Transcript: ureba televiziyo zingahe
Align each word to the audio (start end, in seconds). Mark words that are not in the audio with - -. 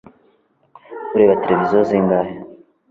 ureba 1.13 1.39
televiziyo 1.41 1.79
zingahe 1.89 2.31